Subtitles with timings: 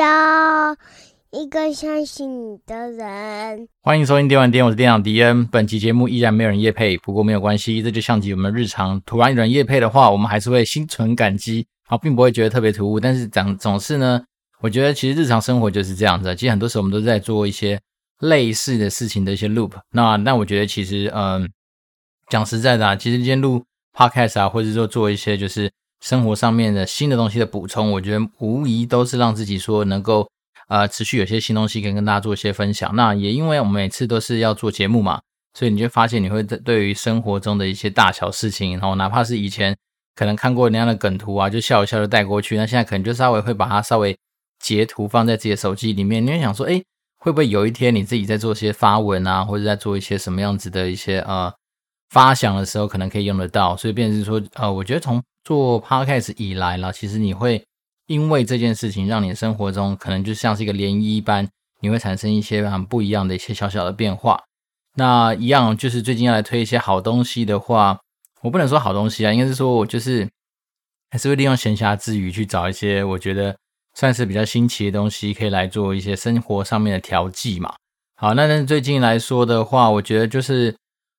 [0.00, 0.74] 要
[1.30, 3.68] 一个相信你的人。
[3.82, 5.46] 欢迎收听电玩店，我是店长迪恩。
[5.46, 8.98] 本期节目依然没有人夜配，不过没有关系，这就像极我们日常。
[9.04, 12.98] 突然有人夜配的话，我们还是会心存感激，啊，并不会觉得特别突兀。
[12.98, 14.24] 但是讲总是呢，
[14.62, 16.34] 我觉得其实日常生活就是这样子。
[16.34, 17.78] 其实很多时候我们都在做一些
[18.20, 19.72] 类似的事情的一些 loop。
[19.90, 21.46] 那那我觉得其实嗯，
[22.30, 23.62] 讲实在的啊，其实今天录
[23.94, 25.70] podcast 啊，或者说做一些就是。
[26.00, 30.28] 生活上面的新的东西的补充，我觉得无疑都是让自己说能够
[30.68, 32.94] 呃持续有些新东西可以跟大家做一些分享。
[32.96, 35.20] 那也因为我们每次都是要做节目嘛，
[35.54, 39.76] 所以你就发现你会在对于生活中的一些大小事情，然后哪怕是以前
[40.14, 44.16] 可能看过那样的梗图啊，就笑一笑就带过去，那现在可能就稍微会把它稍微
[44.58, 46.24] 截图放在自己的手机里面。
[46.24, 46.82] 你会想说，诶，
[47.18, 51.52] 会不会有一天你自己在做些发文啊，或者在做一些什么样子的一些呃
[52.08, 53.76] 发想的时候，可能可以用得到？
[53.76, 57.64] 所以变成是说，呃，我觉得从做 podcast 以来了，其实你会
[58.06, 61.48] 因为这件事情，让你生活中可能就像是一个涟漪般，
[61.80, 64.42] 你会产生一些很不一样的一些小小的变化。
[64.96, 67.98] 那一样就是最近要来推一些好东西的话，
[68.42, 70.28] 我不能说好东西啊，应该是说我就是
[71.10, 73.56] 还是会利用闲暇之余去找一些我觉得
[73.94, 77.74] 算是比较新奇的东西，可以来做一些生活上面的调剂嘛。
[78.16, 80.76] 好，那那最近来说的话，我觉得就是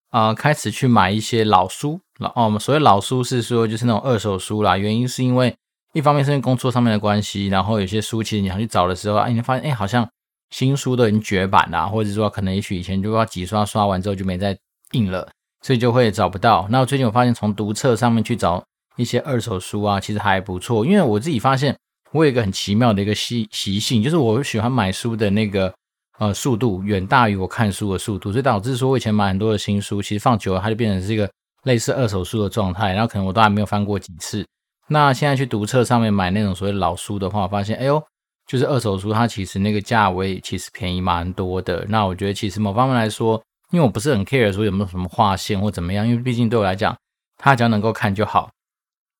[0.09, 2.01] 啊、开始去买一些老书。
[2.29, 4.77] 哦，我们所谓老书是说就是那种二手书啦。
[4.77, 5.55] 原因是因为
[5.93, 10.07] 一方面是因为工作上面的关系，然后有些书其实你想去找的时候，哎，你发现哎，好像
[10.49, 14.57] 新书都已经绝版啦，或者说可能也许以前就要几刷刷完之后就没再
[14.91, 15.27] 印了，
[15.61, 16.67] 所以就会找不到。
[16.69, 18.63] 那我最近我发现从读册上面去找
[18.95, 20.85] 一些二手书啊，其实还不错。
[20.85, 21.75] 因为我自己发现
[22.11, 25.73] 我有一个很奇妙的一个习习性，就是我喜欢买书的那个
[26.19, 31.29] 呃速度远大于我看书的速度，所以导致说我以前买很多的新书，其实放久了它就变成是一个。
[31.63, 34.45] 类似二手书的状态，然后可能我都还没有翻过几次。
[34.87, 38.03] 那现在去读册上面买那种所谓老书的话，我发现哎呦，
[38.45, 41.85] 就是二手书它其实那个价位其实便宜蛮多的。
[41.87, 43.41] 那我觉得其实某方面来说，
[43.71, 46.97] 因为我不是很 care 说有没有什么划线或怎么样，因为毕竟对我来讲，
[47.37, 48.49] 它只要能够看就好。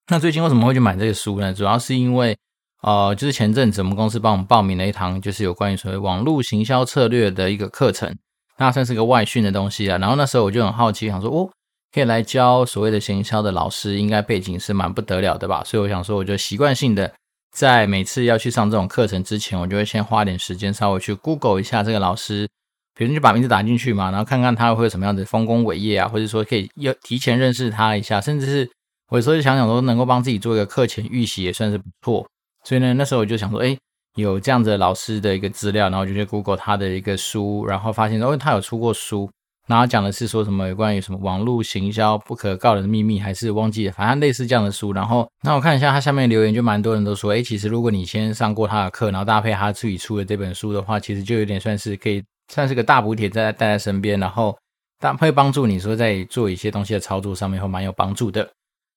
[0.09, 1.53] 那最近为什么会去买这个书呢？
[1.53, 2.37] 主要是因为
[2.81, 8.17] 呃，就是前阵子我们公司帮我们报名了一堂就是有关于所谓网络行销策略的一个课程，
[8.57, 9.97] 那算是个外训的东西啊。
[9.99, 11.49] 然后那时候我就很好奇，想说哦。
[11.93, 15.61] 可以来教所谓的行销的老师，应该背景是蛮不得了的吧？
[15.65, 17.11] 所以我想说，我就习惯性的
[17.51, 22.47] 在每次要去上这种课程之前，我就会先花点时间稍微去 Google 一下这个老师，
[22.95, 28.69] 比如你就把名字打进去嘛，然后看看他会有什么样的丰功伟业啊，或者说可以要提前认识他一下，甚至是
[29.09, 32.25] 我有时候就想想说，能够帮自己做一个课前预习也算是不错。
[32.63, 33.77] 所以呢，那时候我就想说，哎，
[34.15, 39.29] 有这样子老师的一个资料，然后我就去 Google 他的一个书，然后发现哦，他有出过书。
[39.71, 44.91] 然后讲的是说什么有关于什么网络行销不可告人的秘密，还是忘记了，反正类似这样的书。
[44.91, 52.21] 然后，那我看一下他下面留言，就蛮多人都说，哎，其实如果你先上过他的课，然后搭配他自己出的这本书的话，其实就有点算是可以
[52.51, 54.57] 算是个大补帖，在带在身边，然后
[54.99, 58.43] 但会帮助你说在做一些东西的操作上面会蛮有帮助的。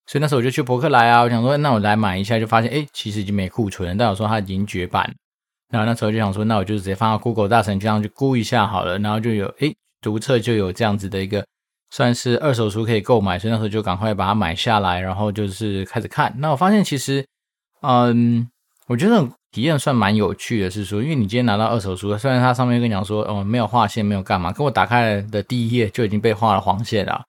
[0.07, 5.09] 所以那时候我就去博客来啊，我想说那我来买一下，就发现哎，其实已经没库存了，但我说他已经绝版。
[5.71, 9.73] 然后那时候就想说，那我就直接放到 Google 大神这样去估一下好了，然后就有哎。
[10.05, 11.43] 读册就有这样子的一个
[11.91, 16.35] 算是二手书可以购买，所以那时候就赶快把它买下来，然后就是开始看。
[16.39, 17.25] 那我发现其实，
[17.81, 18.47] 嗯，
[18.87, 27.23] 我觉得体验算蛮有趣的，是说，因为你今天拿到二手书，虽然它上面跟你讲说，哦，没有划线，没有干嘛，可我打开的第一页就已经被画了黄线了。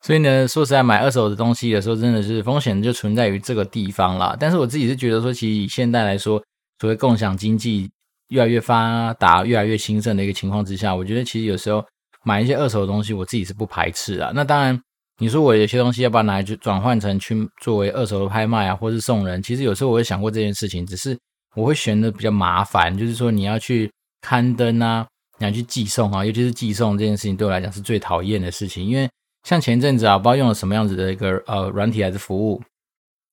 [0.00, 4.36] 所以呢，说实在，买二手的东西的时候，真的是风险就存在于这个地方啦。
[4.38, 6.42] 但是我自己是觉得说，其实以现代来说，
[6.78, 7.90] 所谓共享经济
[8.28, 11.84] 越来越发达、越来越兴盛的一个情况之下，我觉得其实有时候。
[12.24, 14.30] 买一些二手的东西，我自己是不排斥啊。
[14.34, 14.80] 那当然，
[15.18, 19.42] 你说我有些东西要不要拿来去转换成去作为二手的拍卖啊，或是送人？
[19.42, 21.18] 其实有时候我会想过这件事情，只是
[21.54, 23.90] 我会选的比较麻烦，就是说你要去
[24.20, 25.06] 刊登啊，
[25.38, 28.86] 你要去寄送啊，尤其是寄送这件事情对我来讲是最讨厌的事情。
[28.86, 29.08] 因为
[29.42, 32.62] 像前阵子啊，不知道用了什么样子的一个呃软体还是服务，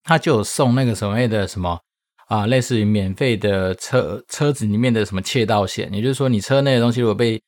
[0.04, 1.80] 他就有送那个所谓的什么
[2.28, 7.42] 啊，类似于免费的车车子里面的什么窃盗险，也就是说你车内的东西如果被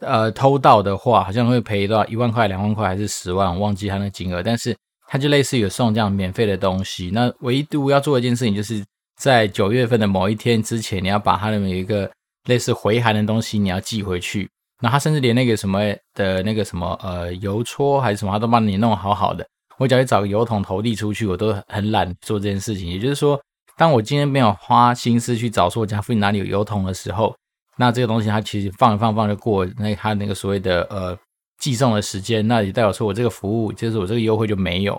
[0.00, 4.42] 呃，偷盗的话，好像会赔到一万块、两万块还是十万，我忘记他那金额。
[4.42, 4.76] 但是
[5.08, 7.10] 他就类似有送这样免费的东西。
[7.12, 8.84] 那唯独要做一件事情，就是
[9.16, 12.10] 在九月份的某一天之前，你要把他的有一个
[12.46, 14.48] 类似回函的东西，你要寄回去。
[14.82, 15.80] 那他甚至连那个什么
[16.14, 19.46] 的那个什么呃邮戳还是什么，他都帮你弄好好的。
[19.78, 22.88] 我只要去找个邮筒投递出去，我都很懒做这件事情。
[22.88, 23.40] 也就是说，
[23.76, 27.34] 当我今天没有花心思去找说我家附近哪里有邮筒的时候。
[27.78, 31.16] 那这个东西它其实放一放放就过，那它那个所谓的呃
[31.58, 34.92] 寄送的时间，那也代表说我这个服务就是我这个优惠就没有。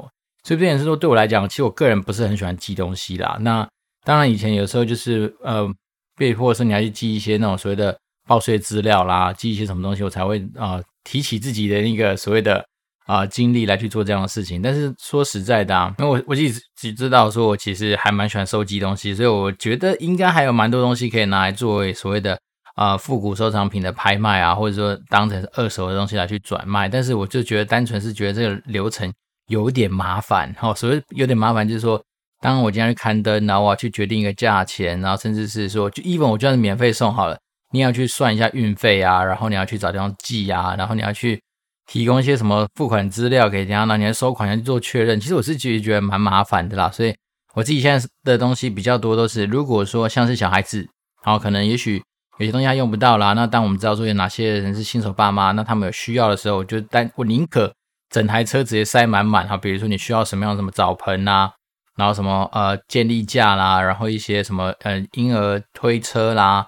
[0.44, 3.38] 所以这也是说对我来讲，其实我个人不是很喜欢寄东西啦。
[3.41, 3.68] 那
[4.06, 5.68] 当然以前有时候就是呃
[6.15, 7.97] 被迫说你要去寄一些那种所谓的
[8.27, 12.59] 报税资料啦，寄一些什么东西，我才会啊、提起自己的那个所谓的
[13.06, 14.62] 啊、呃、精力来去做这样的事情。
[14.62, 22.39] 但是说实在的啊，因为我我自己只知道说我其实还蛮喜欢收集东西，所以我觉得应该还有蛮多东西可以拿来作为所谓的。
[22.77, 29.12] 啊，复古收藏品的拍卖啊，或者说当成二手的东西来去转卖，但是我就觉得单纯是觉得这个流程
[29.47, 30.53] 有点麻烦。
[30.53, 32.00] 哈，所谓有点麻烦，就是说，
[32.39, 37.35] 当我今天去刊登，然后我要去决定一个价钱，然后甚至是说，就 even 我就算是免费送好了，
[37.71, 41.41] 你要去算一下运费啊，然后你要去找地方寄啊，然后你要去
[41.88, 45.19] 提供一些什么付款资料给人家，那你要收款要去做确认。
[45.19, 47.15] 其实我是觉得觉得蛮麻烦的啦，所以
[47.56, 50.88] 我自己现在的东西比较多都是，如果说像是小孩子，
[51.25, 52.00] 然后可能也许。
[52.37, 57.73] 有些东西他用不到啦，那当我们知道说有哪些人是新手爸妈，那他们有需要的时候，我就单我宁可
[58.09, 59.57] 整台车直接塞满满哈。
[59.57, 61.51] 比如说你需要什么样什么澡盆呐，
[61.95, 66.67] 然后什么呃健力架啦，然后一些什么呃婴儿推车啦，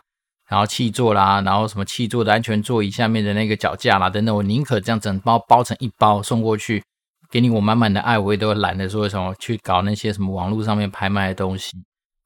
[0.50, 6.83] 然后气座啦，然后什么气座的安全座椅下面的那个脚架啦等等，我宁可这样整包包成一包送过去，
[7.30, 11.77] 给你我满满的爱，我也都懒得说什么去搞那些什么网络上面拍卖的东西。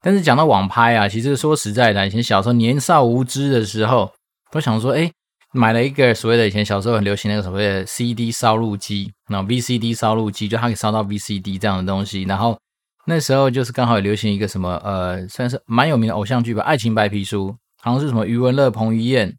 [0.04, 4.12] 但是讲到网拍啊，其实说实在的，以前小时候年少无知的时候，
[4.52, 5.10] 都想说，哎，
[5.54, 12.24] 买了一个所谓的以前小时候很流行那个所谓的 CD 烧录机，那 VCD 烧录机，就它可以烧到 VCD 这样的东西。
[12.24, 12.58] 然后
[13.06, 17.48] 那时候就是刚好流行一个什么，呃，算是蛮有名的偶像剧吧，《爱情白皮书》，
[17.80, 19.34] 好像是什么余文乐、彭于晏、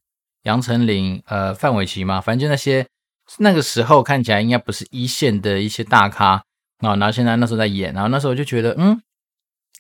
[0.46, 2.88] 杨丞琳、呃，范玮琪嘛，反正就那些
[3.38, 6.42] 那个时候看起来应该不是一线的一些大咖
[6.80, 9.00] 啊，然后现在那时候在演，然后那时候就觉得，嗯。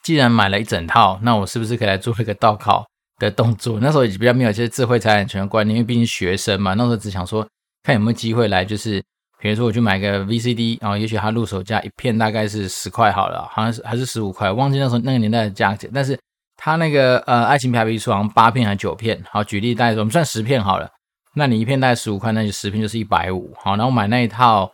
[0.06, 2.86] 既然买了一整套，那我是不是可以来做一个倒考
[3.18, 3.80] 的动作？
[3.80, 6.75] 那时候也比较没有一些智慧财产权的观念，因为毕竟学生嘛。
[6.75, 7.44] 那时候只想说，
[7.81, 9.04] 看有没有机会来，就是
[9.40, 15.90] 比如说我去买个 VCD，然后也许它入手价一片大概是十块好了，好像是还是十五块，忘记那时候那个年代的价钱。
[15.92, 16.16] 但是
[16.56, 20.88] 它那个呃爱情白皮书好像八片还是九片，好，举例大概我们算十片好了，
[21.34, 24.72] 那你一片大概十五块，那就十片就是一百五，好，然后买那一套。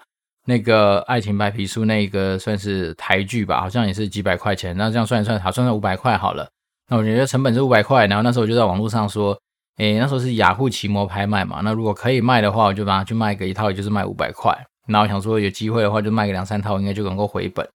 [0.51, 4.75] 那个爱情白皮书，那个算是台剧吧，好像也是几百块钱。
[4.75, 6.45] 那这样算一算，好，算算五百块好了。
[6.89, 8.05] 那我觉得成本是五百块。
[8.07, 9.39] 然后那时候我就在网络上说，
[9.77, 11.61] 诶，那时候是雅虎奇摩拍卖嘛。
[11.63, 14.53] 那如果可以卖的话，我就把它去卖个一套，也就是卖五百块。
[14.87, 17.65] 然后我想说有机会的话，就卖个两三套，应该就能够回本。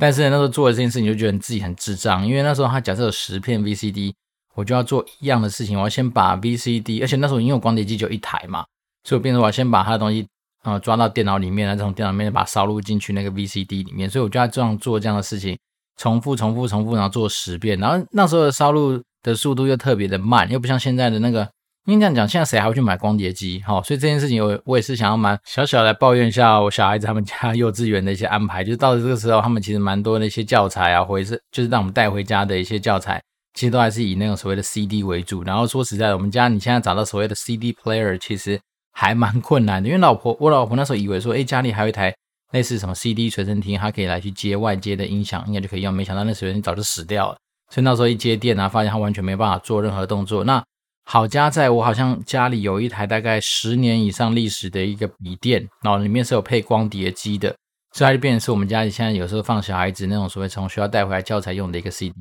[0.00, 4.14] 但是那时候做的这件事情，就觉得自己很智障，因为那时候他假设有十片 VCD，
[4.54, 8.64] 我就要做一样的事情，我要先把 VCD，而且那时候因为我光碟机就一台嘛，
[9.04, 10.26] 所以我变成我要先把他的东西。
[10.62, 15.58] 啊、呃，抓到电脑里面，然后从电脑里面把它烧录进去那个 VCD 里面，所以我就要这样做这样的事情，
[15.96, 17.78] 重复、重复、重复，然后做十遍。
[17.78, 21.48] 然后那时候的烧录的速度又特别的慢，又不像现在的那个。
[21.86, 23.58] 因为这样讲，现在谁还会去买光碟机？
[23.66, 33.20] 哈、哦，所以这件事情我我也是想要蛮小小来抱怨一下我小孩子他们家 幼稚园的一些安排，就是到了这个时候，他们其实蛮多的一些教材啊，或者是就是让我们带回家的一些教材，
[33.54, 35.42] 其实都还是以那种所谓的 CD 为主。
[35.42, 38.60] 然后说实在的，我们家你现在找到所谓的 CD player，其实。
[38.92, 42.14] 还蛮困难的，因为老婆，我老婆那时候以为说，哎，家里还有一台
[42.52, 45.92] 类似什么 CD 随身听，它可以来去接外接的音响，应该就可以用。
[45.92, 47.36] 没想到那随身听早就死掉了，
[47.70, 50.44] 所以那时候一接电啊，发现它完全没办法做任何动作。
[50.44, 50.62] 那
[51.04, 57.56] 好家在我好像家里有一台大概十年以上历史的一个笔电，然后里面是有配光碟机的，
[57.94, 62.14] 所以它就变成是我们家里现在有时候放小孩子那种所谓从学校带回来教材用的一个 CD。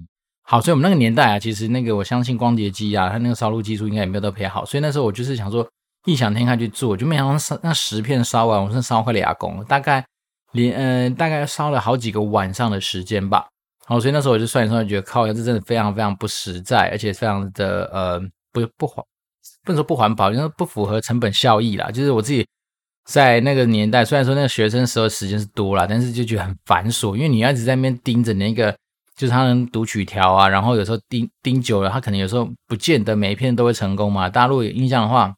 [0.44, 5.68] 好，所以我们那个年代啊，其实那个我相信光碟机啊，它那个烧录技术应该也没有都配好，所以那时候我就是想说。
[6.06, 10.04] 异想天开去做，就没想到烧那十片烧完，我是烧快俩工，大概
[10.54, 13.46] 连呃大概烧了好几个晚上的时间吧。
[13.88, 18.20] 然后所以那时候我就算一算，觉得靠，这真的非常非常不实在，而且非常的呃
[18.52, 19.06] 不不环，
[19.64, 21.92] 不能说不环保，就是不符合成本效益啦。
[21.92, 22.48] 就是我自己
[23.06, 28.76] 在那个年代，虽然说那个学生时候时间是多了，但是就觉得很繁琐，因为你要一直在那边盯着那个，
[29.16, 34.28] 就是他能读取条啊，然后有时候盯盯久了，他可能有时候不见得每一片都会成功嘛。
[34.28, 35.36] 大家如果有印象的话。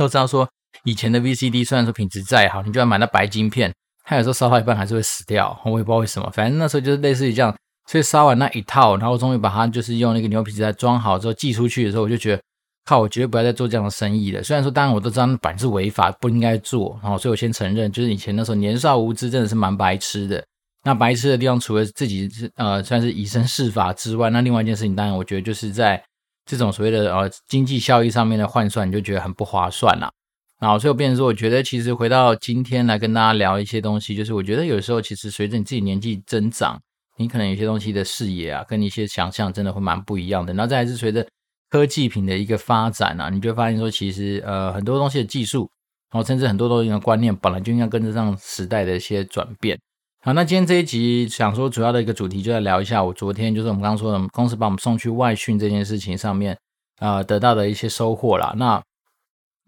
[0.00, 0.48] 都知道说，
[0.84, 3.70] 以前的 VCD 虽然说品质再好，你就要买那白晶片，
[4.04, 6.30] 它有时候烧到一半还是会死掉，我也不知道为什么。
[6.32, 7.54] 反正那时候就是类似于这样，
[7.86, 12.42] 所以烧完那一套，然后终于把它就是用那个牛皮纸袋装好之后寄出去的时候，我就觉得
[12.86, 14.42] 靠，我绝对不要再做这样的生意了。
[14.42, 20.42] 虽然说当然我都知道那本是违法，不应该做，然后所以我先承认，就是以前那时候年少无知，真的是蛮白痴的。
[20.84, 26.02] 那白痴的地方，除了自己是呃算是以身试法之外，那另外一件事情，当然我觉得就是在。
[26.50, 30.10] 这种所谓的呃经济效益上面的换算，你就觉得很不划算啦。
[30.60, 36.76] 然后最后变成说，我觉得其实回到今天来跟大家聊一些东西，就是我觉得有时候其实随着你自己年纪增长，
[37.18, 40.52] 你可能有些东西的视野啊，跟你一些想象真的会蛮不一样的。
[40.52, 41.24] 然后再来是随着
[41.70, 45.70] 科技品的一个发展啊，你就会发现说，其实呃很多东西的技术，
[46.10, 49.78] 然后甚至很多东西的观念，本来就应该跟得上时代的一些转变。
[50.22, 56.58] 好，那今天这一集想说主要的一个主题，就来聊一下我昨天就是我们刚刚说的公司把我们送去外训这件事情上面，
[56.98, 58.52] 呃，得到的一些收获啦。
[58.58, 58.82] 那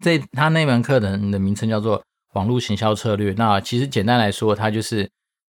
[0.03, 3.33] 这他那门课的的名称叫做网络行销策略。
[3.35, 5.09] 那其实简单来说，它就是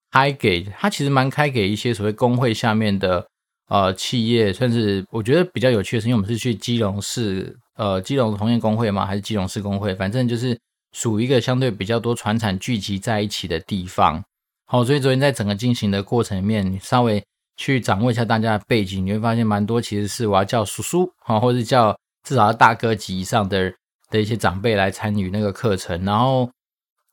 [0.10, 3.28] 开给他其实蛮开给一些所谓工会下面的
[3.68, 9.06] 呃企业，甚至我觉得比较有趣的是，因为我们是去基隆市呃基隆同业工会吗？
[9.06, 9.94] 还是基隆市工会？
[9.94, 10.58] 反正就是
[10.94, 14.24] 属于一个相对比较多传产聚集在一起的地方。
[14.74, 17.24] 好，所以昨天在整个进行的过程里面，你稍微
[17.58, 23.72] 去掌握一下大家的背景，你会发现蛮多其实是我要叫叔叔啊，或者叫至少要大哥级以上的
[24.10, 26.04] 的一些长辈来参与那个课程。
[26.04, 26.50] 然后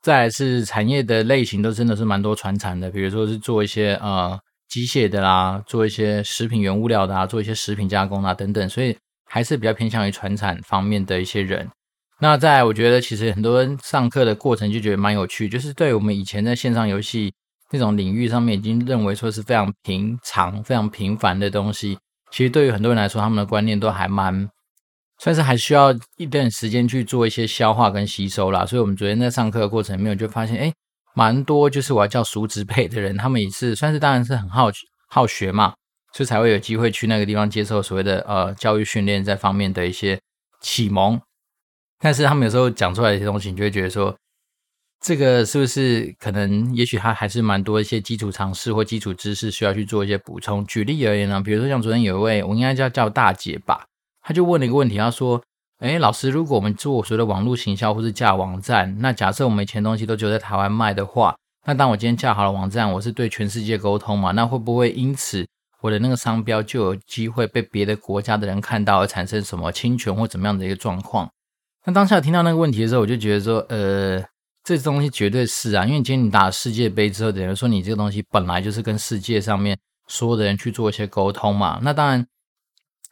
[0.00, 11.68] 再来是产业的类型都真的是蛮多传产的，比如说是做一些呃机械的啦，做一些食品原物料的啊，做一些食品加工啊等等，所以还是比较偏向于传产方面的一些人。
[12.20, 17.30] 那在我觉得其实很多人上课的过程就觉得蛮有趣，就是对我们以前在线上游戏。
[17.72, 21.96] 那种领域上面已经认为说是非常平常、非常平凡的东西，
[22.30, 24.50] 其实对于很多人来说，他们的观念都还蛮，
[25.18, 28.66] 算是还需要一段时间去做一些消化跟吸收啦。
[28.66, 30.72] 所以，我们昨天在上课的过程里面，我就发现，哎，
[31.14, 34.68] 蛮多就是我要叫叔侄辈的人，他们也是算是当然是很好
[35.08, 35.74] 好学嘛，
[36.12, 40.18] 所以才会有机会去那个地方接受所谓的呃教育训练这方面的一些
[40.60, 41.20] 启蒙。
[42.00, 44.16] 但是他们有时候讲出来一些东西，你就会觉得说。
[45.00, 46.74] 这个是不是可能？
[46.74, 50.64] 也许他还是蛮多一些基础常识或基础知识需要去做一些补充。
[50.66, 53.86] 举例而言呢，比如说像昨天有一位，我应该叫叫大姐吧，
[54.20, 55.42] 他就问了一个问题，他说
[55.80, 64.32] ：“诶，老师，如果我们做所谓的网络行销或是架网站，那假设我们以前东西都只有在台湾卖的话，那当我今天架好了网站，我是对全世界沟通嘛？
[64.32, 65.46] 那会不会因此
[65.80, 71.30] 我的那个商标就有机会被别的国家的人看到而产生什么侵权或怎么样的一个状况？”
[71.86, 74.22] 那当下听到那个问题的时候，我就觉得说，呃。
[74.62, 79.76] 这东西绝对是啊，因为今天你打世界杯之后，等于说你这个东西本来就是跟世界上面
[80.06, 81.80] 所有的人去做一些沟通嘛。
[81.82, 82.26] 那当然，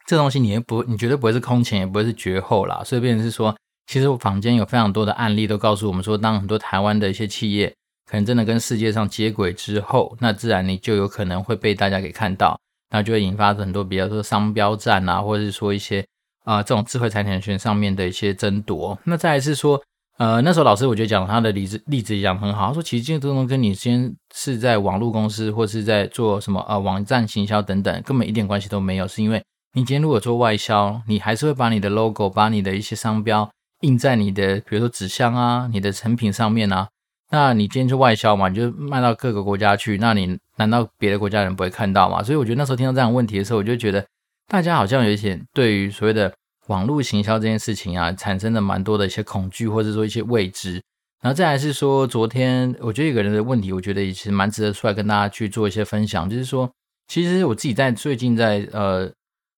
[0.05, 2.83] 这东西你也不，你绝对不会是空前，也不会是绝后啦。
[2.85, 3.55] 所以变成是说，
[3.87, 7.73] 其实我坊间有非常多的案例都告诉我们说，当很多台湾的一些企业
[8.05, 12.59] 可能真的跟世界上接轨之后，那自然你就有可能会被大家给看到，
[12.91, 16.05] 那就会引发很多比如说商标战啊，或者是说一些
[16.45, 18.97] 啊、这种智慧财产权上面的一些争夺。
[19.03, 19.81] 那再来是说。
[20.19, 29.41] 呃，那时候老师我觉得讲他的例子例子讲很好，他说其实这个东西跟你先是在网络公司或是在做什么呃网站行销等等，根本一点关系都没有，是因为
[29.75, 33.49] 你今天如果做外销，你还是会把你的 logo、把你的一些商标
[33.79, 36.89] 印在你的比如说纸箱啊、你的成品上面啊，
[37.31, 42.21] 那你今天就外销嘛，你就卖到各个国家去，那你难道别的国家人不会看到吗？
[42.21, 44.05] 所以我觉得那时候听到这样问题的时候，我就觉得
[44.49, 46.33] 大家好像有一些对于所谓的。
[46.69, 50.81] 网络行销这件事情啊，产生了蛮多的一些恐惧，或者说一些未知。
[51.21, 56.29] 然后再来是说，昨天我觉得有个人的问题，我觉得也是蛮值得出来跟大家去做一些分享。
[56.29, 56.71] 就是说，
[57.07, 59.11] 其实我自己在最近在呃，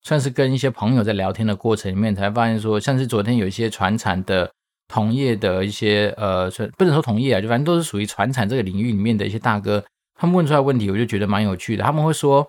[0.03, 4.49] 算是跟一些朋友在聊天的过程里面，才发现说，像是昨天有一些传产的
[4.87, 9.83] 同业的一些呃，不能说同业啊，就反正都是属于传产这个领域里面的一些大哥，
[10.15, 11.83] 他们问出来问题，我就觉得蛮有趣的。
[11.83, 12.47] 他们会说：“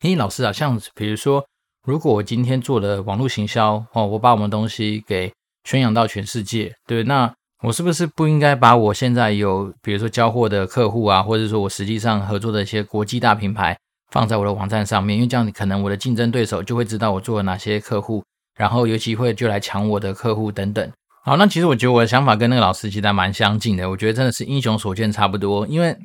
[0.00, 1.42] 嘿，老师啊，像比如说。”
[1.84, 5.32] 如果我今天做了网络行销哦，我把我们东西给
[5.64, 7.32] 宣扬到全世界，对，那
[7.64, 13.76] 我是不是不应该把我现在有，比如说交货的客户啊，或者说我实际上合作的一些国际大品牌
[14.12, 15.16] 放在我的网站上面？
[15.16, 18.22] 因为这样可能我的竞争对手就会知道我做了哪些客户，
[18.56, 20.92] 然后有机会就来抢我的客户等等。
[21.24, 25.66] 好，那其实我觉得我的想法跟那个老师其实还蛮相近的，我觉得真的是英雄所见差不多。
[25.66, 25.96] 因为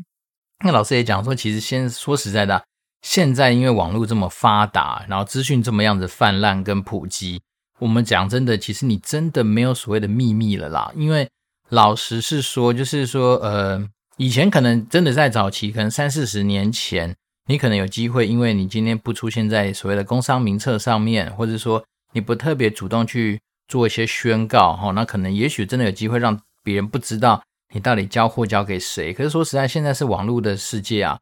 [0.63, 2.63] 那个老师也讲说，其实先说实在的。
[3.09, 7.41] 现在因为网络这么发达，然后资讯这么样子泛滥跟普及，
[7.79, 10.91] 我们讲真的，其实你真的没有所谓的秘密了啦。
[10.93, 11.25] 因为
[11.69, 13.81] 老实是说，就是说，呃，
[14.17, 27.41] 以前可能真的在早期，可能三四十年前，你可能有机会，因为你今天不出现在所谓的工商名册上面，或者说你不特别主动去做一些宣告，哈，那可能也许真的有机会让别人不知道
[27.73, 29.13] 你到底交货交给谁。
[29.13, 31.17] 可是说实在，现在是网络的世界啊。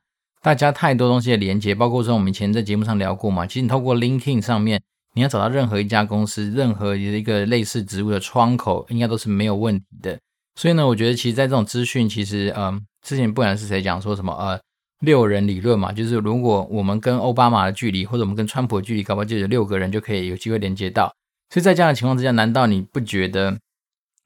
[0.46, 3.48] 大家太多东西的连接，包括说我们以前在节目上聊过嘛。
[3.48, 4.80] 其实你透过 LinkedIn 上面，
[5.16, 10.20] 你要找到任何一家公司、任何一个类似职务的窗口，应该都是没有问题的。
[10.54, 14.62] 所以呢，我觉得其实，在这种资讯，其实，嗯，之前不管是谁讲说什么，呃，
[15.00, 21.12] 六人理论嘛，就是如果我们跟奥巴马的距离，或者我们跟川普的距离，搞不好就有六个人就可以有机会连接到。
[21.50, 23.58] 所以在这样的情况之下，难道你不觉得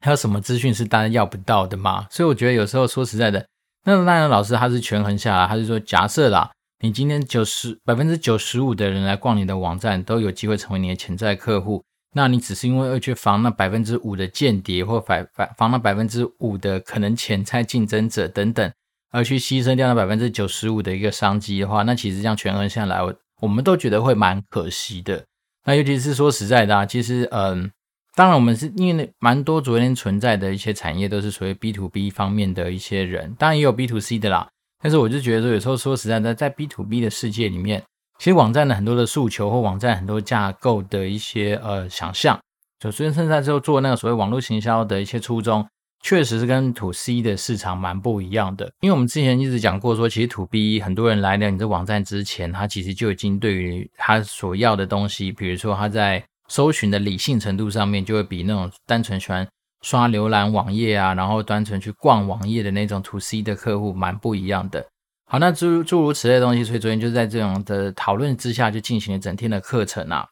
[0.00, 2.06] 还有什么资讯是大家要不到的吗？
[2.10, 3.46] 所以我觉得有时候说实在的。
[3.84, 11.82] 那当然，老师他是权衡下来，他是说，假设啦，你今天九十百分之九十五的人来逛你的网站，都有机会成为你的潜在客户，
[12.14, 18.70] 那你只是因为要去防那百分之五的间谍，或防防防那百分之五的可能潜在竞争者等等，
[19.10, 25.24] 而去牺牲掉那百分之九十五的一个商机的话，那其实这样权衡下来，我我们都觉得会蛮可惜的。
[25.64, 27.70] 那尤其是说实在的啊，其实嗯，
[28.14, 34.48] 当然我们是因为蛮多昨天存在的一些产业都是属于 B to B 方面的一些人，当然也有 B to C 的啦。
[34.82, 37.82] 但是我就觉得说，有时候说实在的，在 B to B 的世界里面，
[38.18, 42.38] 其实网站的很多的诉求或网站很多架构的一些呃想象，
[42.78, 45.66] 就昨天现在之后做那个所谓网络行销的一些初衷，
[46.02, 48.72] 确实是跟 To C 的市场蛮不一样的。
[48.80, 59.48] 因为我们之前一直讲过说，其实 To B 很多人来了你这网站之前，他其实就已经对于他所要的东西，比如说他在搜寻的理性程度上面，就会比那种单纯喜欢。
[59.82, 64.86] 刷浏览网页啊，然后单纯去逛网页的那种 To C 的客户蛮不一样的。
[65.24, 70.28] 好，那诸诸如此类的东西，所以昨天就在这种的讨论之下，就进行了整天的课程啊。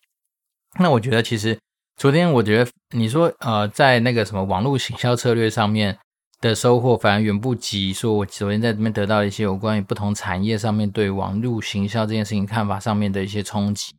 [0.78, 1.58] 那我觉得其实
[1.96, 5.96] 昨天我觉得你说呃，在那个什么网络行销策略上面
[6.42, 13.94] 的收获，反而远不及说我昨天在这边得到一些有关于不同产业上面对网络行销这件事情看法上面的一些冲击。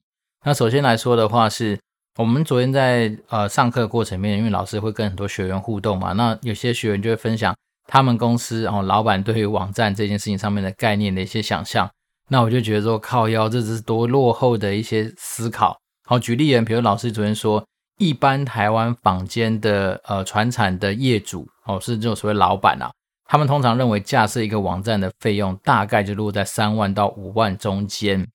[0.45, 1.79] 那首先来说的话是。
[2.19, 7.55] 我们昨天在呃上课过程面，因为老师会跟很多学员互动嘛，那有些学员就会分享
[7.87, 11.89] 他们公司哦老板对于网站这件事情上面的概念的一些想象，
[12.27, 15.79] 那我就觉得说靠腰，这是多落后的一些思考。
[16.03, 17.65] 好，举例人，比如老师昨天说，
[17.97, 22.91] 一般台湾坊间的呃传产的业主哦，是这种所谓老板啊，
[23.29, 28.27] 他们通常认为架设一个网站的费用大概就落在三万到五万中间。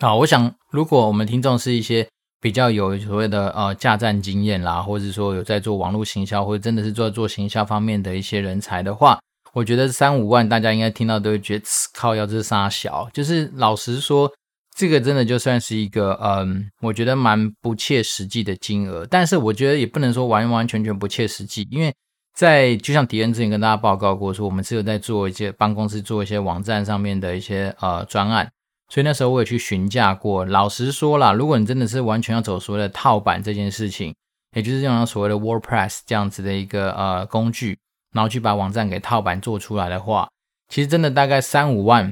[0.00, 2.06] 好，我想如果我们听众是一些。
[2.40, 9.18] 比较有所谓的呃架站经验啦，或者说有在做网络行销，或者真的是做做行销方面的一些人才的话，
[9.52, 11.64] 我觉得三五万大家应该听到都会觉得
[11.94, 14.30] 靠，腰这是杀小，就是老实说，
[14.76, 19.04] 这个真的就算是一个嗯，我觉得蛮不切实际的金额。
[19.10, 21.92] 但是我觉得也不能说完完全全不切实际，因为
[22.36, 28.48] 在就像迪恩之前跟大家报告过说，我们是有在做一些帮公司做一些网站上面的一些呃专案。
[28.88, 34.14] 所以那时候我也去询价过，老实说啦，如果你真的是完全要走所谓的套版这件事情，
[34.56, 37.78] 也就是用所谓的 WordPress 这样子的一个呃工具，
[38.14, 40.26] 然后去把网站给套版做出来的话，
[40.68, 42.10] 其实真的大概三五万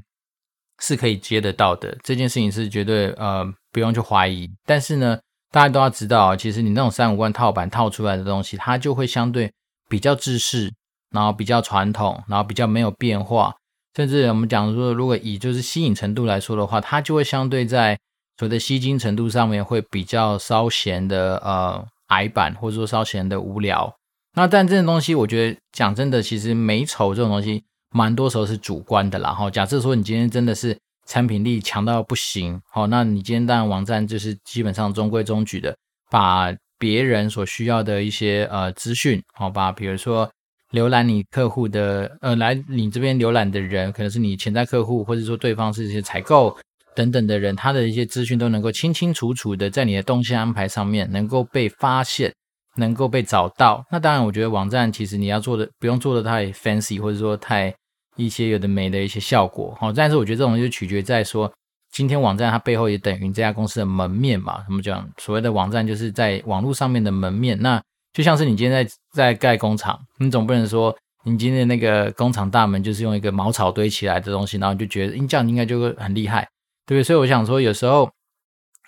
[0.81, 4.51] 是可以接得到的，这件事情是绝对呃不用去怀疑。
[4.67, 5.19] 但是呢，
[5.51, 9.51] 大家都要知道，其实你那种三五万套版套出来的东西，它就会相对
[9.89, 10.71] 比较制式，
[11.11, 13.55] 然后比较传统，然后比较没有变化。
[13.97, 17.99] 甚至我们讲说，如果以就是吸引程度来说的话，它就会相对在
[18.37, 23.97] 所谓的吸睛程度上面会比较稍显的呃矮板，或者说稍显的无聊。
[24.35, 29.33] 那但这种东西，我觉得讲真的，其实美丑这种东西，蛮多时候是主观的啦。
[29.33, 35.75] 哈，假设说你今天真的是产品力强到不行，好，那你今天当然网站就是基本上中规中矩的，
[36.11, 40.31] 把别人所需要的一些呃资讯，好吧，比如说。
[40.73, 46.57] 浏览你客户的，呃，来你这边浏览的人，可能是你潜在客户，或者说对方是一些采购
[46.95, 52.35] 等等的人，他的一些资讯都能够清清楚楚的在你的动线安排上面能够被发现，
[52.77, 53.85] 能够被找到。
[53.93, 57.73] 那当然，我觉得网站其实你要做的不用做的太 fancy，或者说太
[58.17, 61.51] 一些有的没的一些效果，好，但是我觉得这种就取决在说，
[61.93, 64.65] 今天网站它背后也等于这家公司的门面嘛。
[64.65, 65.09] 什么讲？
[65.19, 67.81] 所谓的网站就是在网络上面的门面，那。
[68.17, 76.41] 就像是你今天在在盖工厂，你总不能说你今天那个工厂大门就是用一个茅草堆起来的东西，然后就觉得这样应该就会很厉害，
[76.87, 77.05] 对不对？
[77.05, 78.11] 所以我想说，有时候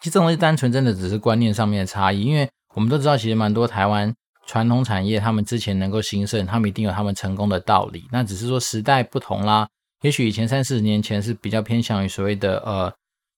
[0.01, 4.11] 其实这东西单纯真的只是观念上面的差异，因为我们都知道，其实蛮多台湾
[4.47, 8.07] 传统产业，他们之前能够兴盛，他们一定有他们成功的道理。
[8.11, 9.69] 那只是说时代不同啦，
[10.01, 12.91] 也许以前三四十年前是比较偏向于所谓的呃，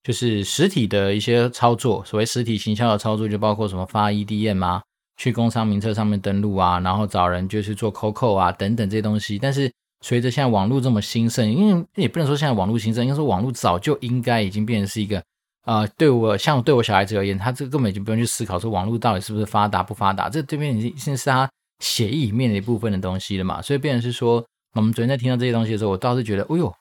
[0.05, 4.81] 就是实体的一些操作，所谓实体行销的操作，就包括什么发 EDM 啊。
[5.21, 9.39] 去工商名册上面登录啊，然后找人就去做 COCO 啊等等这些东西。
[9.39, 15.23] 但是随着现在网络这么兴盛，因为也不能说现在网络兴盛，应该说网络早就应该已经变成是一个
[15.67, 21.47] 呃，对我像对我小孩子而言，他这根本就不用去思考说网络到底是不是发达不发达，这这边已经现在是他
[21.81, 23.61] 协议里面的一部分的东西了嘛。
[23.61, 26.75] 所以变成是说，我们昨天在听到这些东西的时候，我倒是觉得，哎呦，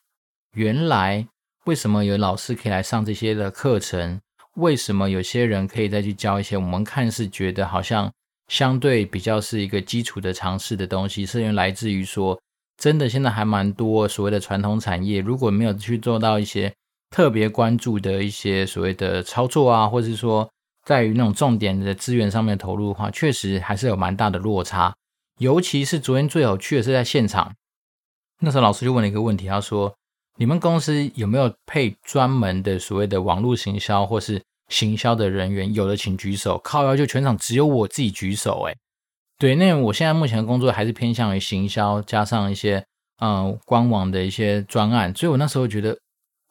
[0.54, 1.28] 原来
[1.66, 4.22] 为什么有老师可以来上这些的课程？
[4.56, 8.10] 为什么有些人可以再去教一些我们看似觉得好像。
[8.50, 12.38] 相对比较是一个基础的尝试的东西，是因为来自于说，
[12.78, 16.74] 真的现在还蛮多所谓的传统产业，如果没有去做到一些
[17.12, 20.50] 特别关注的一些所谓的操作啊，或者是说
[20.84, 24.94] 在于那种重点的资源上面投入的话，确实还是有蛮大的落差。
[25.38, 27.54] 尤其是昨天最有趣的是在现场，
[28.42, 29.96] 那时候老师就问了一个问题，他说
[30.38, 38.78] ：“你们公司有没有配专门的所谓的网络行销，或是？”行销的人员有的请举手，靠腰就全场只有我自己举手，诶
[39.38, 42.84] 对，那我现在目前的工作还是偏向于行销，加上一些
[43.20, 45.98] 呃官网的一些专案，所以我那时候觉得，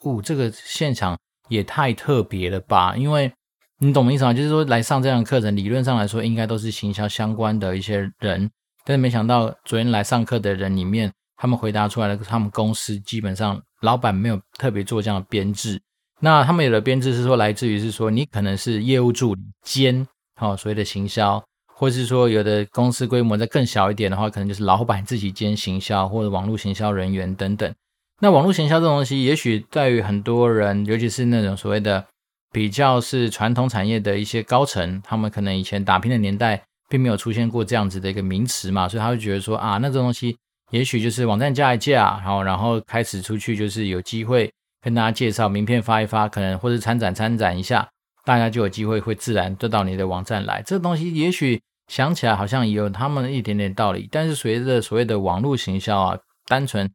[0.01, 2.97] 哦，这个现场也太特别了吧？
[2.97, 3.31] 因为
[3.79, 4.33] 你懂我意思吗？
[4.33, 8.51] 就是说来上这样的课程，理论上来说应该都是行销相关的一些人，
[8.85, 15.81] 但是没想到昨天来上课的人里面，他们回答出来的，他们公司基本上老板没有特别做这样的编制。
[16.21, 21.41] 那他们有的编制是说，来自于是说，你可能是业务助理兼，好、哦、所谓的行销，
[21.73, 27.73] 或是说有的公司规模再更小一点的话，可能就是老板自己兼行销或者网络行销人员等等。
[28.21, 32.05] 那网络行销这种东西，也许在于很多人，尤其是那种所谓的
[32.53, 40.37] 比较是传统产业的一些高层，他们可能以前打拼的年代并没有出现过这样子的一个名词嘛，所以他会觉得说啊，那这东西
[40.73, 44.51] 也许就是网站架一架，然后然后开始出去就是有机会。
[44.81, 47.89] 跟大家介绍名片发一发，可能或者参展参展一下，
[48.25, 50.63] 大家就有机会会自然就到你的网站来。
[50.63, 56.91] 这东西也许想起来好像有他们一点点道理，但是随着所谓的网络行销啊，单纯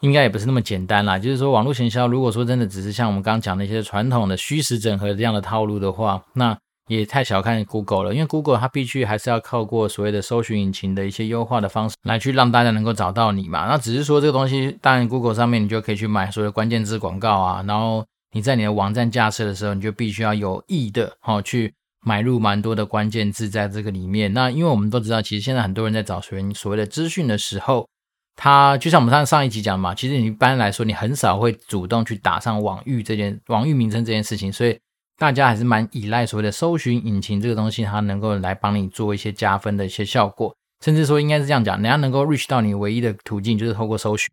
[0.00, 1.18] 应该也不是那么简单啦。
[1.18, 6.56] 就是说网络行销，如果说真的只是像我们刚刚讲那些传统的虚实整合这样的套路的话，那
[6.90, 13.68] 也太小看 Google 了，因为 Google 它必须还是要靠过所谓的搜寻引擎的一些优化的方式来去让大家能够找到你嘛。
[13.68, 21.72] 那只是说这个东西，当然 Google 上面你就可以去买所谓的关键字广告啊，然后你在你的网站架设的时候，你就必须要有意的哈去
[22.04, 24.32] 买入蛮多的关键字在这个里面。
[24.32, 27.86] 那因为我们都知道，其实现在很多人在找寻所谓的资讯的时候，
[28.34, 34.76] 他就像我们上上一集讲嘛，其实你一般来说你很少会主动去打上网域这件网域名称这件事情，所以。
[35.20, 44.30] 大家还是蛮依赖所谓的搜寻引擎这个东西，它能够来帮你做一些加分的一些效果，甚至说应该是这样讲，人家能够 reach 到你唯一的途径就是透过搜寻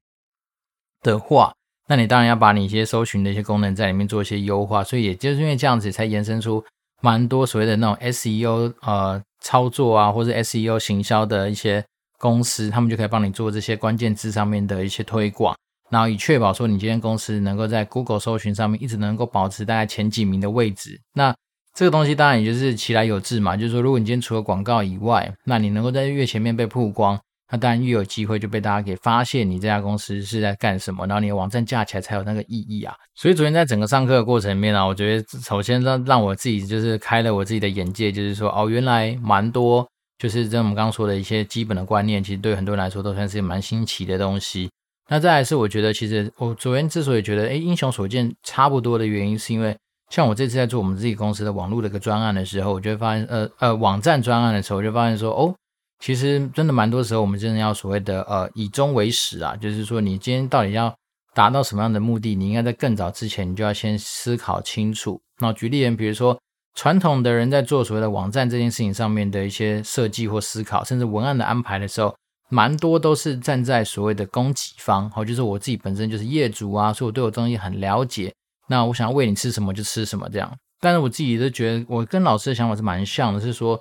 [1.02, 1.54] 的话，
[1.90, 6.64] 那你当然要把你一些搜寻的一些功能在里面做一些优化，所以也就是因为这样子才延伸出
[7.02, 11.84] 蛮多所谓的那种 SEO 呃操作啊，或者 SEO 行销的一些
[12.18, 15.54] 公司，他们就可以帮你做这些关键字上面的一些推广。
[15.90, 21.36] 然后以确保说你今天公司能够在 Google 搜寻上面一直能够保持大概前几名的位置，那
[21.74, 27.20] 这个东西当然也就是其来有自嘛，就是说如果你今天除了广告以外，那你能够在越前面被曝光，
[27.52, 32.94] 那当然越有机会就被大家给发现你这家公司是在干什么，然后你的网站架起来才有那个意义啊。
[33.16, 44.70] 所以昨天在整个上课的过程里面呢，我觉得首先让让我自己就是开了我自己的眼界，就是说哦，原来蛮多就是像我们刚刚说的一些基本的观念，其实对很多人来说都算是蛮新奇的东西。
[45.10, 49.74] 那再来是，我觉得其实我昨天之所以觉得，诶，英雄所见差不多的原因，是因为
[50.10, 55.56] 像我这次在做我们自己公司的网络的一个专案的时候，我就会发现，呃呃，网站专案的时候，我就发现说，哦，
[56.00, 60.94] 其实真的蛮多时候，我们真的要所谓的，呃，以终为始啊，就是说，你今天到底要
[61.34, 65.22] 达到什么样的目的，你应该在更早之前，你就要先思考清楚。
[65.40, 66.38] 那举例人，比如说
[66.76, 72.14] 传统的人在做所谓的网站这件事情上面的一些设计或思考，甚至文案的安排的时候。
[72.50, 78.34] 蛮多都是站在所谓的供给方，好，就是我自己本身就是业主啊，所以我对我东西很了解。
[78.68, 80.52] 那我想要喂你吃什么就吃什么这样。
[80.80, 83.80] 但是我自己都觉得，我跟老师的想法是蛮像的，是说，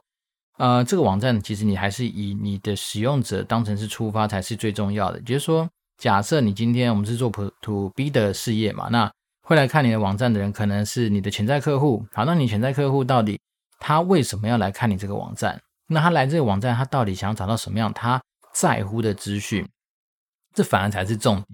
[0.59, 5.21] 呃，这个网站其实你还是以你的使用者当成是出发才是最重要的。
[5.21, 9.11] 就是说，假设你今天我们是做 to B 的事业嘛，那
[9.43, 12.05] 会来看你的网站的人可能是你的潜在客户。
[12.13, 13.39] 好，那你潜在客户到底
[13.79, 15.61] 他为什么要来看你这个网站？
[15.89, 17.93] 那他来这个网站，他到底想要找到什么样？
[17.93, 18.21] 他
[18.59, 19.69] 在乎的资讯，
[20.55, 21.47] 这反而才是重点。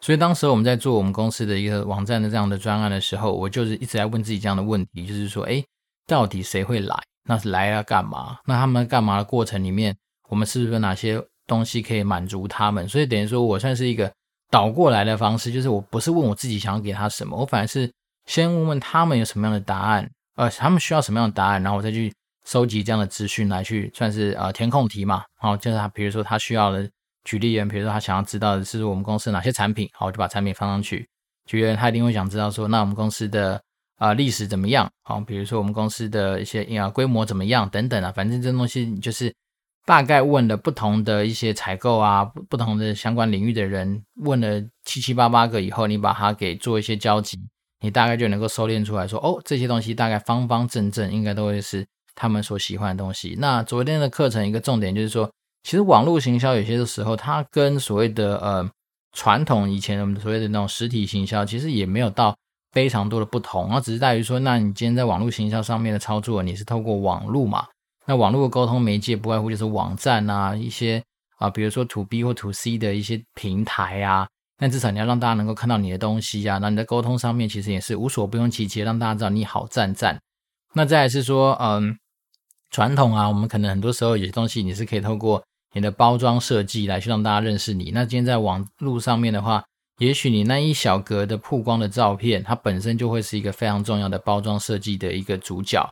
[0.00, 5.64] 所以当时我们在做我们公司的一个网站的这样的专案的时候，我就是一直在问自己这样的问题，就是说，诶，
[6.04, 7.00] 到底谁会来？
[7.28, 8.38] 那是来要干嘛？
[8.44, 9.96] 那他们干嘛的过程里面，
[10.28, 12.88] 我们是不是有哪些东西可以满足他们？
[12.88, 14.12] 所以等于说我算是一个
[14.50, 17.88] 倒过来的方式，就是我不是问我自己想要给他什么，我反而是
[18.26, 22.12] 先问问他们有什么样的答案，呃，他们需要什么样的答案，然后我再去。
[22.48, 26.90] 收集这样的资讯来去算是呃填空题嘛，好，就是他比如说他需要的
[27.22, 31.06] 举例人，比如说他想要知道的是我们公司哪些产品，好，我就把产品放上去。
[31.44, 33.60] 举例人他一定会想知道说，那我们公司的
[33.98, 34.90] 啊历史怎么样？
[35.02, 39.30] 好，比如说我们公司的一些啊规模怎么样等等啊，反正这东西就是
[39.84, 47.38] 大概问了不同的一些采购啊，不同的相关领域的人问了七七八八个以后，你把它给做一些交集，
[47.80, 51.86] 你大概就能够收敛出来说，哦，这些东西大概方方正正应该都会是。
[52.18, 53.36] 他们所喜欢的东西。
[53.38, 55.30] 那昨天的课程一个重点就是说，
[55.62, 58.68] 其实网络行销有些的时候，它跟所谓的呃
[59.12, 62.36] 传统以前我们所谓的那种实体行销，其实也没有到
[62.72, 63.68] 非常多的不同。
[63.70, 67.64] 那只是在于说，那你今天在网络行销上面的操作，你是透过网络嘛？
[68.04, 71.00] 那网络的沟通媒介不外乎就是网站啊，一些
[71.36, 74.26] 啊，比如说 to B 或 to C 的一些平台啊。
[74.60, 76.58] 那至少你要让大家能够看到你的东西啊。
[76.58, 80.18] 那你在沟通上面其实也是无所不用其极，让大家知道你好赞赞。
[80.74, 81.96] 那再来是说，嗯。
[82.70, 85.42] 传统啊，我们可能很多时候有些东西你是可以透过
[85.74, 87.90] 你的包装设计来去让大家认识你。
[87.92, 89.64] 那今天在网络上面的话，
[89.98, 95.88] 也许你那一小格的曝光的照片，它本身就会是一个非常重要的包装设计的一个主角。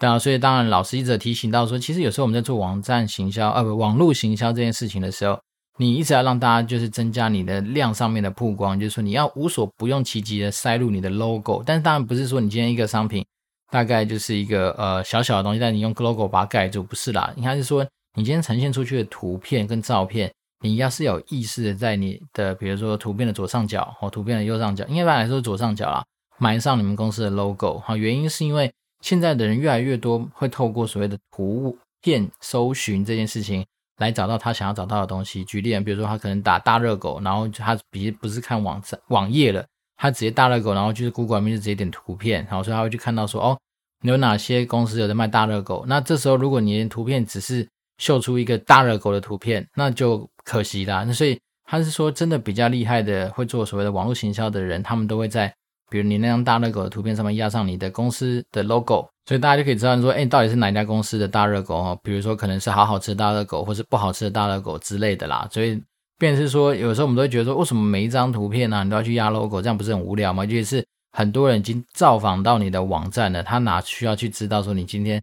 [0.00, 5.38] 对啊，所以当然老师一直提醒到说，其实有时候我们在做网站行销，呃，不，网络行销这件事情的时候，
[5.78, 11.62] 你一直要让大家就是增加你的量上面的曝光，就是说你要无所不用其极的塞入你的 logo。
[11.64, 13.24] 但是当然不是说你今天一个商品
[13.72, 17.32] 大概就是一个呃小小的东西，但你用 logo 把它盖住，不是啦。
[17.36, 17.82] 应该是说
[18.14, 20.30] 你今天呈现出去的图片跟照片，
[20.60, 26.04] 你要是有意识的在你的比如说图片的左上角或图片的右上角，应该来说左上角啦，
[26.38, 27.78] 埋上你们公司的 logo。
[27.78, 28.70] 好，原因是因为。
[29.04, 35.44] 现在的人越来越多会透过所谓的图片搜寻这件事情来找到他想要找到的东西。
[35.44, 39.66] 举例，比如说他可能打大热狗，然后他比不是看网站网页了，
[40.02, 43.56] 他直接大热狗，然后就是 Google 里面就直接点图片，然后所以他会去看到说哦，
[44.02, 45.84] 有哪些公司有在卖大热狗。
[45.86, 51.04] 那这时候如果你的图片只是秀出一个大热狗的图片，那就可惜啦。
[51.06, 55.54] 那所以他是说真的比较厉害的会做所谓的网络行销的人，他们都会在。
[55.90, 62.00] 比如你那张大热狗的图片上面压上你的公司的 logo，所以大家就可以知道说，哎，到底是哪家公司的大热狗哦？
[62.02, 65.46] 比如说可能是好好吃的大热狗，或是不好吃的大热狗之类的啦。
[65.52, 65.78] 所以，
[66.22, 70.46] 便是说，有时候我们都会觉得说，为什么每一张图片呢、你都要去压 logo，这样不是很无聊吗？
[70.46, 75.20] 就是很多人已经造访到你的网站了，他哪需要去知道说你今天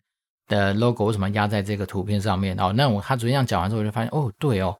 [0.50, 2.60] 的 logo 为什么压在这个图片上面？
[2.60, 4.78] 哦，那我他昨天这样讲完之后，我就发现，哦，对哦，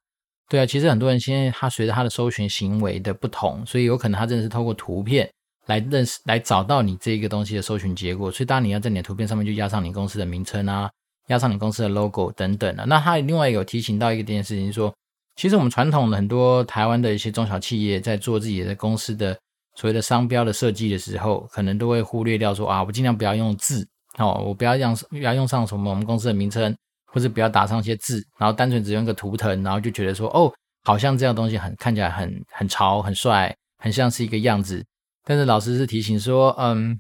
[0.50, 5.30] 对啊，其实很多人现在他随着他的搜寻行为的不同，所以有可能他真的是透过图片。
[5.68, 10.90] 来认识，来找到你这个东西的搜寻结果，所以当然你要在你的图片上面就压上你公司的名称啊，
[11.28, 12.84] 压上你公司的 logo 等等的。
[12.88, 14.92] 那他另外有提醒到一个件事情，说
[15.40, 19.40] 其实我们传统的很多台湾的一些中小企业在做自己的公司的
[19.74, 26.76] 所谓的商标的设计的时候，可能都会忽略掉说啊，我尽量不要用字哦，我不要让不要用上什么我们公司的名称，
[27.06, 30.52] 或者不要打上一些字，然后单纯只用一个图腾，然后就觉得说哦，
[30.84, 34.86] 好像这样东西很看起来很很潮、很帅，很像是一个样子。
[35.24, 37.00] 但是老师是提醒说，嗯，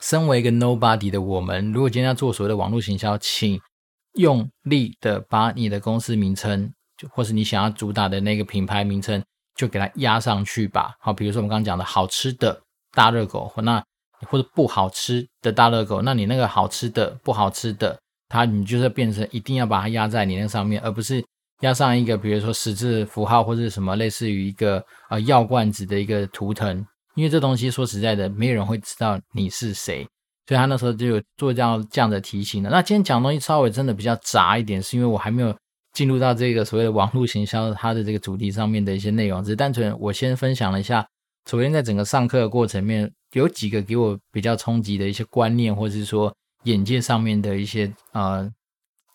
[0.00, 3.60] 身为一个 nobody 的我们，如果今天要做所谓的网络行销，请
[4.12, 9.22] 用力的把你的公司名称，就或是你想要主打的那个品牌名称，
[9.54, 10.94] 就给它压上去吧。
[11.00, 12.60] 好，比如说我们刚刚讲的好吃的
[12.92, 13.82] 大热狗，或那
[14.28, 21.24] 或者不好吃的大热狗，那你那个好吃的、不好吃的，它你就是变成一定要把它压在你那上面，而不是
[21.60, 26.86] 压上一个比如说十字符号或者什么类似于一个呃药罐子的一个图腾。
[27.14, 30.06] 因为这东西说实在的，没有人会知道你是谁，
[30.46, 32.68] 所以他那时候就有做这样这样的提醒的。
[32.68, 35.56] 那今天讲东西稍微真的比较杂一点，是因为我还没有
[35.96, 41.08] 进入到这个所谓的网络行销它的这个主题上面的一些内容，只是单纯我先分享了一下。
[41.46, 46.30] 昨天在整个上课的过程面，有几个给我比较冲击的一些观念，或者是说
[46.64, 48.46] 眼界上面的一些呃，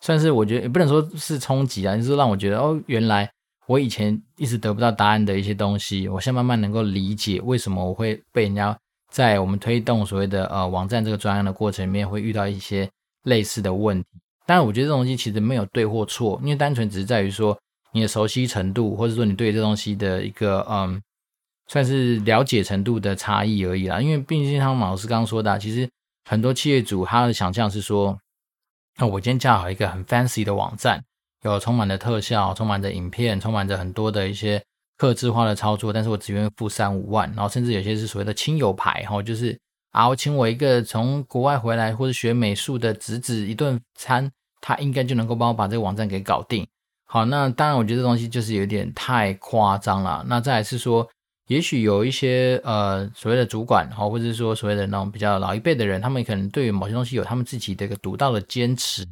[0.00, 3.30] 算是我觉得也不能说是冲击啊，就是让我觉得哦，原来。
[3.68, 8.76] 我以前一直得不到答案的一些东西，我现在慢慢能够理解为什么我会被人家
[9.08, 12.90] 在我们推动所谓的呃网站这个专案的过程里面会遇到一些
[13.22, 14.08] 类似的问题。
[14.46, 17.58] 当然，我觉得这东西其实没有对或错，因为单纯只是在于说
[17.92, 21.00] 你的熟悉程度，或者说你对这东西的一个嗯，
[21.68, 24.00] 算是了解程度的差异而已啦。
[24.00, 25.88] 因为毕竟像马老师刚刚说的，其实
[26.28, 28.18] 很多企业主他的想象是说，
[28.98, 31.02] 那我今天架好一个很 fancy 的网站。
[31.44, 34.62] 有充满了特效，充满着影片，充满着很多的一些
[34.96, 39.58] 客制化的操作，但是我只愿意付三五万，然后甚至有些是所谓的亲友牌，哈，就是
[39.92, 46.66] 啊，我请我一个从国外回来或者学美术的侄子一顿餐，他应该就能够帮我把这个网站给搞定。
[47.04, 50.24] 好，那当然我觉得这东西就是有点太夸张了。
[50.26, 51.06] 那再来是说，
[51.48, 59.06] 也许有一些呃所谓的主管，哈，或者说所谓的那种比较老一辈的人，他们可能对于某些东西有他们自己的一个独到的坚持。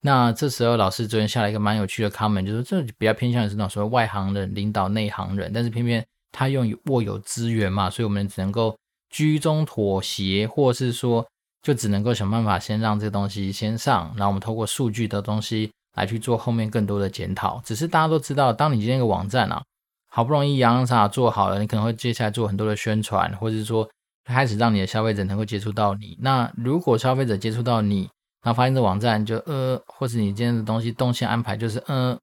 [0.00, 8.74] 那这时候，老师昨天下了一个蛮有趣的 comment，就是这比较偏向于是那种所谓外行人领导内行人，但是偏偏他用握有资源嘛，所以我们只能够
[9.12, 11.24] 居中妥协，或是说
[11.62, 17.60] 就只能够想办法先让这东西先上，然后我们透过数据的东西来去做后面更多的检讨。
[17.64, 19.62] 只是大家都知道，当你今天一个网站啊，
[20.08, 23.88] 好不容易洋洋洒洒做好了，你可能会接下来做很多的宣传，或者是说
[24.24, 26.16] 开始让你的消费者能够接触到你。
[26.20, 28.08] 那如果消费者接触到你，
[28.42, 32.18] 然后发现这网站就呃，或是你今天的东西动线安排就是呃，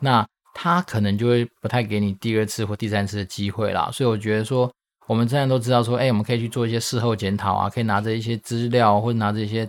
[0.00, 3.88] 那他可能就会不太给你第二次或第三次的机会啦。
[3.92, 4.72] 所以我觉得说，
[5.10, 9.68] 我们现在都知道说，哎，我们可以去做一些事后检讨啊，可以拿着一些资料或者拿着一些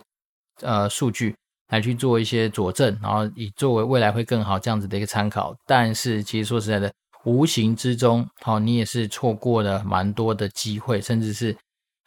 [0.61, 1.35] 呃数据
[1.69, 5.55] 来去做一些佐证，然后以作为未来会更好这样子的一个参考。
[5.65, 11.57] 但是其实说实在的，无形之中，好，你也是错过了蛮多的机会，甚至是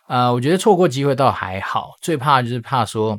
[0.07, 3.19] 呃，我觉得错过机会倒还好，最怕就是怕说。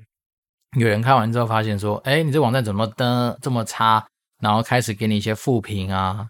[0.78, 4.06] 有人看完之后发现说：“哎，你这网站怎么登这么差？
[4.42, 6.26] 然后开始给你一些负评啊，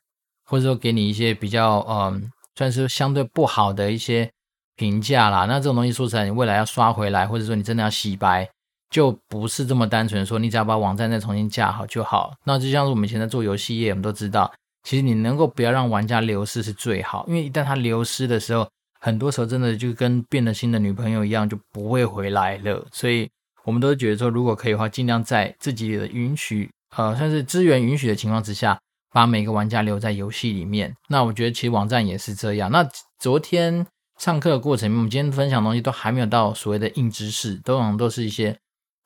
[0.46, 4.30] 或者说给你一些比较嗯，算是相对不好的一些
[4.76, 5.46] 评价啦。
[5.46, 8.50] 那这种东西说实在，你未来要刷回来，或者说你真的要洗白，
[8.90, 12.34] 就不是这么单纯说你只要把网站再重新架好就好。
[12.44, 14.52] 那就像是我们以前在做游戏业，我们都知道，
[14.84, 18.68] 其实你能够不要让玩家流失是最好，因为一旦他流失的时候，
[19.00, 22.86] 很多时候真的就跟变了心的女朋友一样，就不会回来了。
[22.92, 23.30] 所以，
[23.64, 28.80] 我们都觉得说，如果可以的话，尽量在自己的允许，呃，算是资源允许的情况之下，
[29.16, 30.94] 把每个玩家留在游戏里面。
[31.08, 32.70] 那我觉得其实网站也是这样。
[32.70, 32.86] 那
[33.18, 33.88] 昨天
[34.20, 38.54] 上课的过程，我们今天分享的东西都还没有到所谓的硬知识，都好像都是一些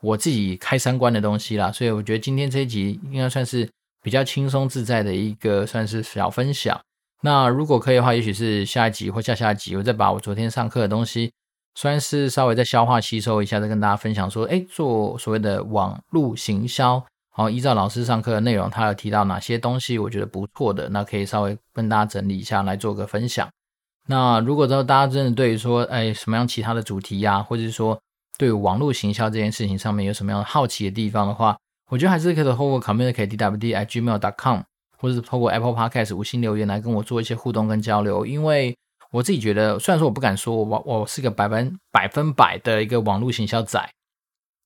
[0.01, 1.71] 我自己开三观的东西啦。
[1.71, 3.69] 所以我觉得今天这一集应该算是
[4.01, 6.81] 比较轻松自在的一个算是小分享。
[7.21, 11.31] 那如果可以的话，也许是下一集或下下集，我再把我昨天上课的东西，
[11.75, 23.47] 算是稍微再消化吸收一下，再跟大家分享说，诶，做所谓的网络行销，好，依照老师上课的内容，他有提到哪些东西，我觉得不错的，那可以稍微跟大家整理一下来做个分享。
[24.07, 27.99] 那如果说大家真的对于说，诶，什么样其他的主题呀，或者是说
[28.37, 31.57] 对网络行销这件事情上面有什么样的好奇的地方的话，
[31.89, 34.61] 我觉得还是可以透过 community.dwd@gmail.com。
[35.01, 38.77] 或者是透过 Apple Podcast 五星留言来跟我做一些互动跟交流，因为
[39.11, 43.81] 我自己觉得，虽然说我不敢说我我是个百分百分百的一个网络行销仔，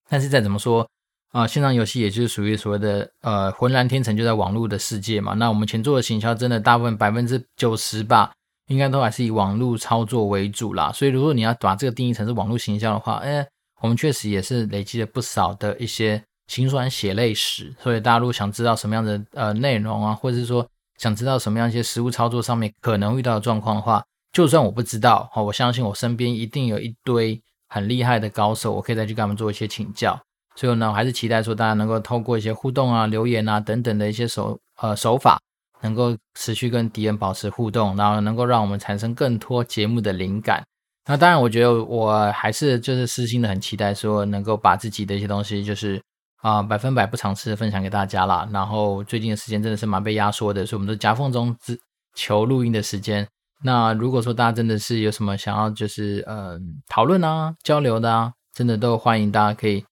[0.09, 0.89] 但是再怎么说
[1.33, 5.33] 啊、线上游戏也就是属于所谓的呃浑然天成就在网络的世界嘛。
[5.33, 8.31] 那我们前做的行销真的大部分百分之九十吧，
[8.67, 10.91] 应该都还是以网络操作为主啦。
[10.93, 13.45] 所以如果你要把这个定义成是网络行销的话，哎，
[13.81, 16.23] 我们确实也是累积了不少的一些。
[16.47, 20.67] 辛酸血泪史，所以大家如果想知道什么样的呃内容啊，或者是说
[20.97, 30.21] 想知道什么样一些实物操作上面可能遇到的状况的话，就算我不知道，好，我相信我身边一定有一堆很厉害的高手，我可以再去跟他们做一些请教。
[30.55, 35.39] 所以呢，我还是期待说大家能够透过一些互动啊、留言啊等等的一些手呃手法，
[35.81, 40.63] 能够持续跟敌人保持互动，然后能够让我们产生更多节目的灵感。
[41.05, 46.01] 那当然，我觉得我还是就是私心的很期待说能够把自己的一些东西就是。
[46.43, 48.45] 啊，百分百不尝试的分享给大家啦。
[48.51, 51.79] 然后最近的时间真的是蛮被压缩的，所以我们都夹缝中只
[52.15, 53.25] 求录音的时间。
[53.63, 59.85] 那如果说大家真的是有什么想要就是呃讨论啊、交流的啊，真的都欢迎大家可以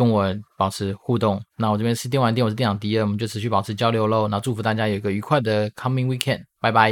[0.00, 1.38] 跟我保持互动。
[1.58, 4.26] 那我这边是电玩店，我是电长迪恩，我们就持续保持交流喽。
[4.28, 6.90] 那祝福大家有一个愉快的 coming weekend，拜拜。